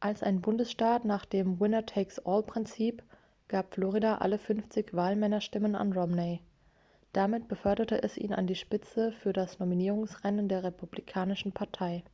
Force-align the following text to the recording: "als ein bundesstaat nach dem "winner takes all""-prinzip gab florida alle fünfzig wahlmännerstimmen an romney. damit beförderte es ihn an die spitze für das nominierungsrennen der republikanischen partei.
"als 0.00 0.22
ein 0.22 0.42
bundesstaat 0.42 1.06
nach 1.06 1.24
dem 1.24 1.58
"winner 1.60 1.86
takes 1.86 2.18
all""-prinzip 2.26 3.02
gab 3.48 3.72
florida 3.72 4.16
alle 4.18 4.38
fünfzig 4.38 4.92
wahlmännerstimmen 4.92 5.74
an 5.76 5.94
romney. 5.94 6.42
damit 7.14 7.48
beförderte 7.48 8.02
es 8.02 8.18
ihn 8.18 8.34
an 8.34 8.46
die 8.46 8.54
spitze 8.54 9.12
für 9.12 9.32
das 9.32 9.58
nominierungsrennen 9.60 10.46
der 10.46 10.62
republikanischen 10.62 11.52
partei. 11.52 12.04